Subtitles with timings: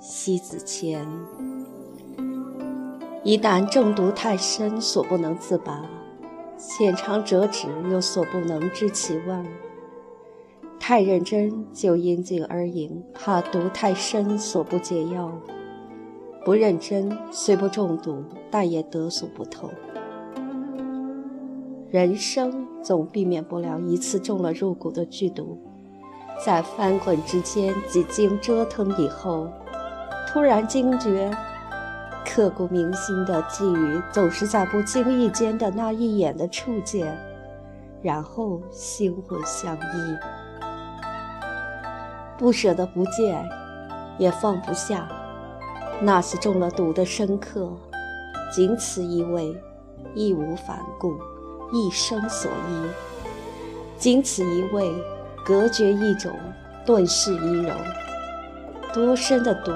[0.00, 1.06] 西子千。
[3.24, 5.84] 一旦中毒太深，所不能自拔；
[6.58, 9.44] 浅尝辄止，又所不能知其味。
[10.80, 15.30] 太认真，就因景而饮，怕毒太深，所不解药；
[16.44, 19.70] 不认真，虽不中毒，但也得所不透。
[21.88, 25.58] 人生总避免不了一次中了入骨的剧毒，
[26.44, 29.48] 在翻滚之间，几经折腾以后，
[30.28, 31.30] 突然惊觉，
[32.26, 37.16] 刻骨铭心的际遇总是在不经意间的那一眼的触见，
[38.02, 40.18] 然后心魂相依，
[42.36, 43.48] 不舍得不见，
[44.18, 45.08] 也放不下，
[46.00, 47.70] 那是中了毒的深刻，
[48.52, 49.56] 仅此一味，
[50.14, 51.14] 义无反顾。
[51.74, 52.90] 一生所依，
[53.96, 54.92] 仅此一味，
[55.44, 56.32] 隔绝一种，
[56.86, 57.74] 顿世一柔。
[58.92, 59.72] 多深的毒，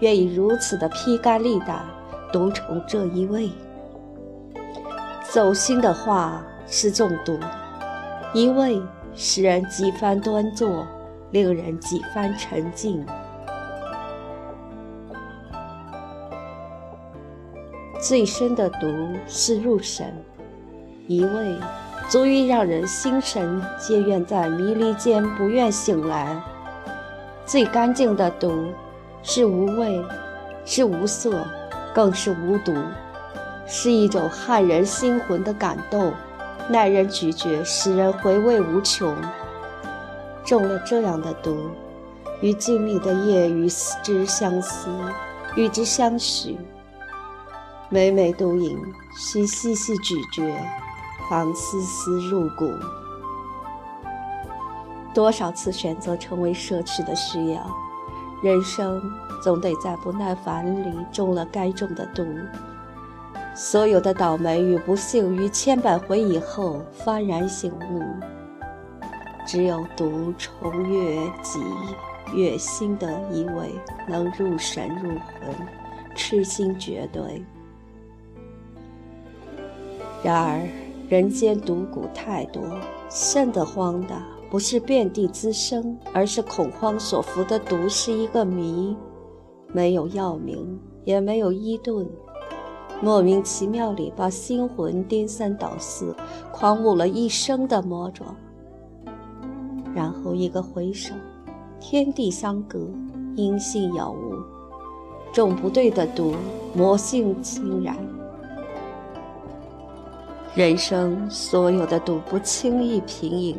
[0.00, 1.84] 愿意如此的披肝沥胆，
[2.32, 3.50] 独宠这一味？
[5.30, 7.38] 走心的话是中毒，
[8.34, 8.80] 一味
[9.14, 10.86] 使人几番端坐，
[11.30, 13.04] 令人几番沉静。
[18.00, 18.86] 最深的毒
[19.26, 20.12] 是入神。
[21.08, 21.56] 一味
[22.12, 26.38] 足以让人心神皆愿在迷离间不愿醒来。
[27.46, 28.66] 最干净的毒
[29.22, 30.04] 是无味，
[30.66, 31.42] 是无色，
[31.94, 32.74] 更是无毒，
[33.66, 36.12] 是一种撼人心魂的感动，
[36.68, 39.16] 耐人咀嚼，使人回味无穷。
[40.44, 41.70] 中了这样的毒，
[42.42, 43.66] 与静谧的夜与
[44.02, 44.90] 之相思，
[45.56, 46.58] 与之相许。
[47.88, 48.78] 每每毒饮，
[49.18, 50.42] 需细细咀嚼。
[51.32, 52.70] 方丝丝入骨，
[55.14, 57.66] 多少次选择成为奢侈的需要，
[58.42, 59.00] 人生
[59.42, 62.22] 总得在不耐烦里中了该中的毒。
[63.54, 68.02] 所有的倒霉与不幸于千百回以后幡然醒悟，
[69.46, 71.62] 只有毒虫越己
[72.34, 73.74] 越新的一味
[74.06, 75.56] 能入神入魂，
[76.14, 77.42] 痴心绝对。
[80.22, 80.81] 然而。
[81.12, 82.62] 人间毒蛊太多，
[83.10, 84.16] 瘆得慌的
[84.50, 88.96] 不是遍地滋生，而是恐慌所服的毒是一个谜，
[89.74, 92.08] 没有药名，也没有医盾，
[93.02, 96.16] 莫名其妙里把心魂颠三倒四、
[96.50, 98.34] 狂舞了一生的魔爪，
[99.94, 101.14] 然后一个回首，
[101.78, 102.88] 天地相隔，
[103.36, 104.32] 音信杳无，
[105.30, 106.34] 中不对的毒，
[106.74, 107.98] 魔性侵染。
[110.54, 113.56] 人生所有的毒不轻易品饮，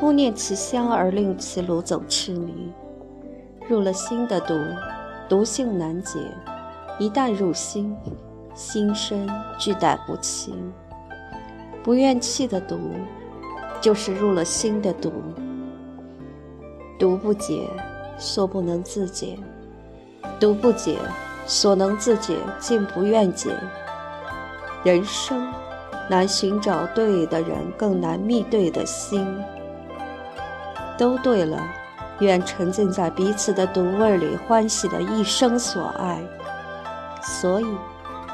[0.00, 2.72] 勿念其香而令其掳走痴迷。
[3.68, 4.54] 入了心的毒，
[5.28, 6.18] 毒性难解；
[6.98, 7.94] 一旦入心，
[8.54, 9.28] 心生
[9.58, 10.72] 俱带不清。
[11.82, 12.78] 不愿弃的毒，
[13.82, 15.12] 就是入了心的毒。
[16.98, 17.68] 毒不解，
[18.16, 19.38] 所不能自解；
[20.40, 20.96] 毒不解，
[21.44, 23.54] 所能自解，竟不愿解。
[24.82, 25.45] 人生。
[26.08, 29.26] 难寻找对的人，更难觅对的心。
[30.96, 31.60] 都对了，
[32.20, 36.18] 愿沉浸在彼此的毒味里，欢喜的一生所爱。
[37.20, 37.66] 所以，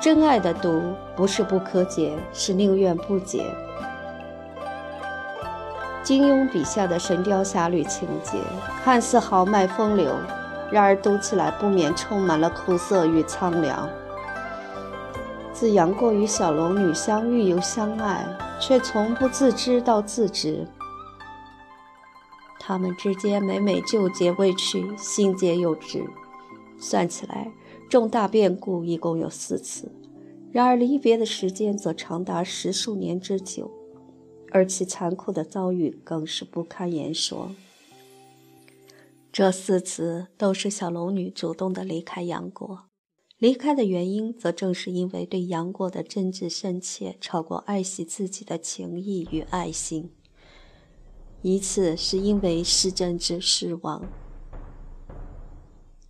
[0.00, 3.44] 真爱的毒不是不可解，是宁愿不解。
[6.02, 8.38] 金庸笔下的《神雕侠侣》情节
[8.84, 10.14] 看似豪迈风流，
[10.70, 13.88] 然而读起来不免充满了苦涩与苍凉。
[15.62, 18.26] 自杨过与小龙女相遇又相爱，
[18.60, 20.66] 却从不自知到自知。
[22.58, 26.04] 他们之间每每旧结未去，新结又至，
[26.80, 27.52] 算起来
[27.88, 29.92] 重大变故一共有四次。
[30.50, 33.70] 然而离别的时间则长达十数年之久，
[34.50, 37.52] 而其残酷的遭遇更是不堪言说。
[39.30, 42.86] 这四次都是小龙女主动的离开杨过。
[43.42, 50.12] 离开的原因，则正是因为对杨过的真挚深切，超过爱惜自己的情谊与爱心。
[51.40, 54.04] 一次是因为失真之失望，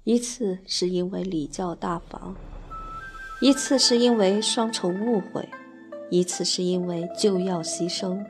[0.04, 2.36] 一次是因为礼教大防，
[3.40, 5.48] 一次是因为双重误会，
[6.10, 8.22] 一次是因为就要牺牲，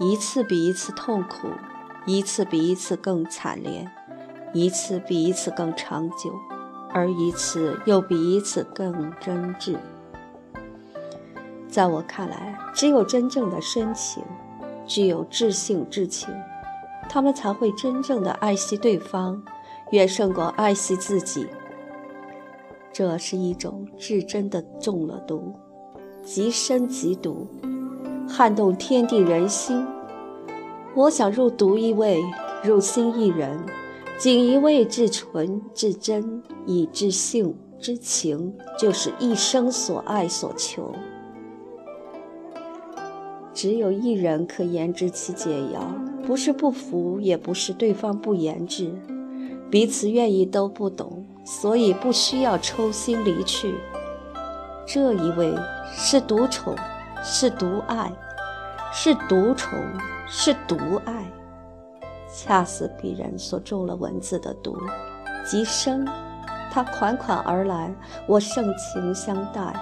[0.00, 1.48] 一次比一次痛苦，
[2.06, 3.86] 一次比一次更惨烈，
[4.54, 6.34] 一次比一次更长久。
[6.96, 9.76] 而一次又比一次更真挚。
[11.68, 14.24] 在我看来，只有真正的深情，
[14.86, 16.30] 具有至性之情，
[17.06, 19.42] 他们才会真正的爱惜对方，
[19.90, 21.46] 远胜过爱惜自己。
[22.94, 25.52] 这是一种至真的中了毒，
[26.22, 27.46] 极深极毒，
[28.26, 29.86] 撼动天地人心。
[30.94, 32.24] 我想入毒一味，
[32.64, 33.60] 入心一人，
[34.18, 40.94] 锦衣卫至纯至真，以至性之情，就是一生所爱所求。
[43.52, 45.80] 只有一人可研制其解药，
[46.26, 48.90] 不是不服，也不是对方不研制，
[49.70, 53.74] 彼此愿意都不懂，所以不需要抽心离去。
[54.86, 55.52] 这一位
[55.92, 56.74] 是独宠，
[57.22, 58.12] 是独爱，
[58.92, 59.78] 是独宠。
[60.28, 61.24] 是独爱，
[62.38, 64.76] 恰似鄙人所中了文字的毒，
[65.46, 66.06] 极深。
[66.70, 67.90] 他款款而来，
[68.26, 69.72] 我盛情相待；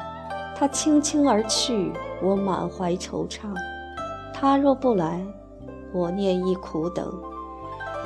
[0.57, 1.93] 他轻轻而去，
[2.23, 3.41] 我满怀惆怅。
[4.33, 5.21] 他若不来，
[5.93, 7.07] 我念亦苦等；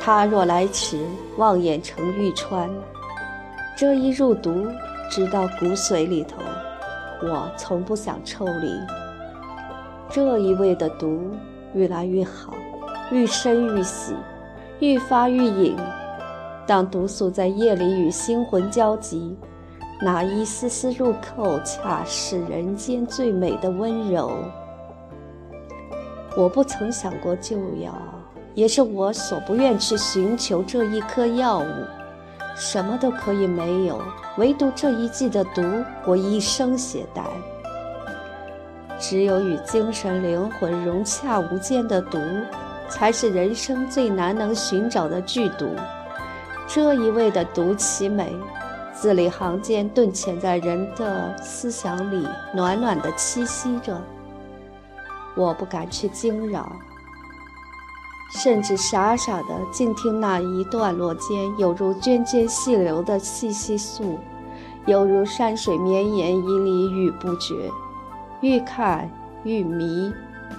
[0.00, 1.04] 他若来迟，
[1.36, 2.70] 望眼成玉川。
[3.76, 4.66] 这一入毒，
[5.10, 6.38] 直到骨髓里头，
[7.22, 8.72] 我从不想抽离。
[10.08, 11.20] 这一味的毒。
[11.74, 12.54] 越来越好，
[13.12, 14.16] 愈深愈喜，
[14.80, 15.76] 愈发愈隐。
[16.66, 19.36] 当毒素在夜里与星魂交集，
[20.00, 24.30] 那一丝丝入口，恰是人间最美的温柔。
[26.36, 27.92] 我不曾想过救药，
[28.54, 31.64] 也是我所不愿去寻求这一颗药物。
[32.54, 34.00] 什么都可以没有，
[34.36, 35.62] 唯独这一剂的毒，
[36.04, 37.24] 我一生携带。
[38.98, 42.18] 只有与精神灵魂融洽无间的毒，
[42.88, 45.68] 才是人生最难能寻找的剧毒。
[46.66, 48.34] 这一味的毒其美，
[48.92, 54.00] 字里行间顿潜在人的思想里，暖暖的栖息着。
[55.34, 56.70] 我不敢去惊扰，
[58.32, 64.18] 甚至傻傻的静听那一段落间，有如涓涓细流的细细诉，
[64.86, 67.70] 犹如山水绵延以里语不绝。
[68.40, 69.08] 愈看
[69.44, 70.12] 愈迷，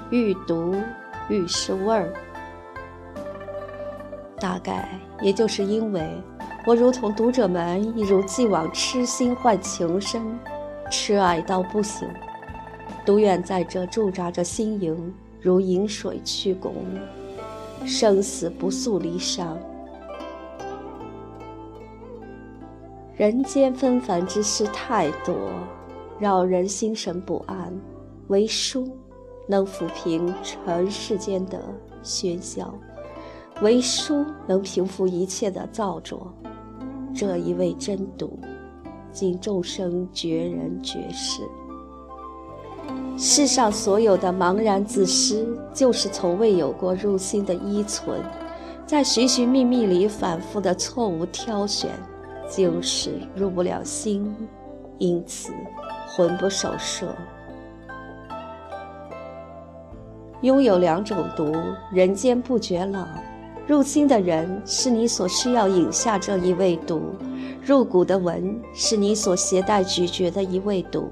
[0.10, 0.76] 愈读
[1.30, 2.12] 愈是味儿。
[4.40, 4.90] 大概
[5.22, 6.02] 也就是因为
[6.66, 10.40] 我如同读者们一如既往痴心换情深，
[10.90, 12.08] 痴爱到不行，
[13.06, 16.72] 独愿在这驻扎着心营，如饮水曲肱，
[17.86, 19.46] 生死不诉离殇。
[23.16, 25.36] 人间纷繁之事太多。
[26.18, 27.74] 扰人心神不安，
[28.28, 28.98] 唯书
[29.50, 31.60] 能抚平尘世间的
[32.04, 32.72] 喧嚣，
[33.64, 36.32] 唯书能平复一切的躁作。
[37.16, 38.38] 这一味真毒，
[39.12, 41.42] 尽众生绝人绝世。
[43.18, 48.22] 世上所有的茫然自失，就是从未有过入心的依存，
[48.86, 51.90] 在寻寻觅觅里反复的错误挑选，
[52.56, 54.32] 就是入不了心，
[55.00, 55.52] 因此。
[56.16, 57.16] 魂不守舍，
[60.42, 61.54] 拥有两种毒，
[61.92, 63.08] 人间不觉冷。
[63.68, 67.14] 入心的人是你所需要饮下这一味毒，
[67.64, 71.08] 入骨的文是你所携带咀嚼的一味毒。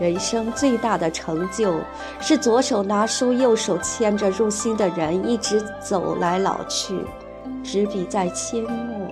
[0.00, 1.74] 人生最大的成就
[2.18, 6.98] 是左手拿书，右手牵着入心的人，一直走来老去，
[7.62, 9.08] 执笔在阡陌，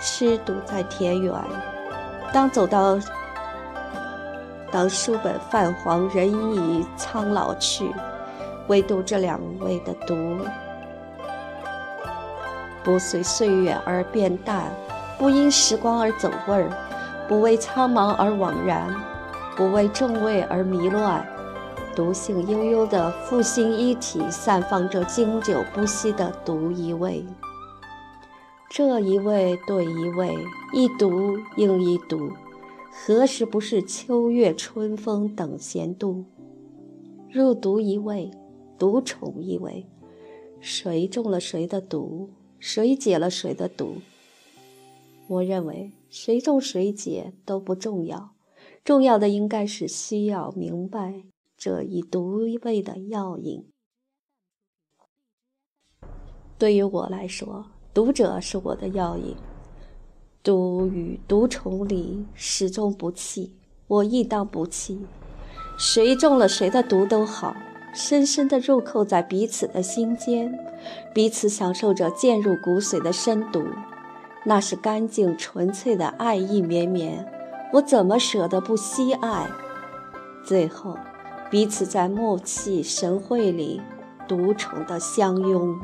[0.00, 1.32] 吃毒在田园。
[2.32, 2.98] 当走到，
[4.74, 7.94] 当书本泛黄，人已苍老去，
[8.66, 10.36] 唯独这两味的毒，
[12.82, 14.64] 不随岁月而变淡，
[15.16, 16.68] 不因时光而走味儿，
[17.28, 18.92] 不为苍茫而枉然，
[19.54, 21.24] 不为众味而迷乱，
[21.94, 27.24] 毒性悠悠的复兴一体，散放着经久不息的毒一味。
[28.68, 30.36] 这一味对一味，
[30.72, 32.32] 一毒应一毒，
[32.96, 36.24] 何时不是秋月春风等闲度？
[37.28, 38.30] 入毒一味，
[38.78, 39.84] 毒宠一味，
[40.60, 43.96] 谁中了谁的毒，谁解了谁的毒？
[45.26, 48.30] 我认为谁中谁解都不重要，
[48.84, 51.24] 重要的应该是需要明白
[51.58, 53.68] 这一毒味的药引。
[56.56, 57.66] 对于我来说。
[57.92, 59.36] 读者是我的药引，
[60.44, 63.54] 毒与毒虫里始终不弃，
[63.86, 65.06] 我亦当不弃。
[65.78, 67.56] 谁中了谁的毒都好，
[67.94, 70.58] 深深地入扣在彼此的心间，
[71.14, 73.64] 彼此享受着渐入骨髓的深毒，
[74.44, 77.26] 那是干净纯粹的爱意绵绵。
[77.72, 79.48] 我怎么舍得不惜爱？
[80.44, 80.94] 最后，
[81.50, 83.80] 彼此在默契神会里，
[84.28, 85.80] 独宠的相拥。